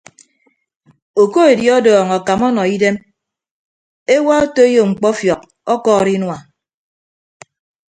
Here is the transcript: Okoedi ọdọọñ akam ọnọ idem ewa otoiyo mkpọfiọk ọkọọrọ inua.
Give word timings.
Okoedi 1.21 1.65
ọdọọñ 1.77 2.09
akam 2.17 2.39
ọnọ 2.49 2.61
idem 2.75 2.95
ewa 4.15 4.33
otoiyo 4.43 4.81
mkpọfiọk 4.89 5.41
ọkọọrọ 5.73 6.09
inua. 6.15 6.37